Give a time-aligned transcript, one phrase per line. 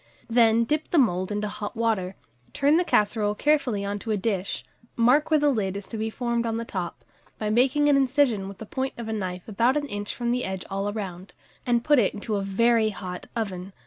[0.31, 2.15] Then dip the mould into hot water,
[2.53, 6.09] turn the casserole carefully on to a dish, mark where the lid is to be
[6.09, 7.05] formed on the top,
[7.37, 10.43] by making an incision with the point of a knife about an inch from the
[10.43, 11.33] edge all round,
[11.67, 13.73] and put it into a very hot oven.